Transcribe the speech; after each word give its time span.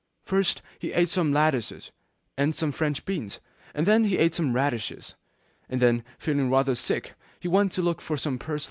First 0.23 0.63
he 0.79 0.93
ate 0.93 1.09
some 1.09 1.31
lettuces 1.31 1.91
and 2.35 2.55
some 2.55 2.71
French 2.71 3.05
beans; 3.05 3.39
and 3.75 3.85
then 3.85 4.05
he 4.05 4.17
ate 4.17 4.33
some 4.33 4.51
radishes; 4.53 5.13
And 5.69 5.79
then, 5.79 6.03
feeling 6.17 6.49
rather 6.49 6.73
sick, 6.73 7.13
he 7.39 7.47
went 7.47 7.71
to 7.73 7.83
look 7.83 8.01
for 8.01 8.17
some 8.17 8.39
parsley. 8.39 8.59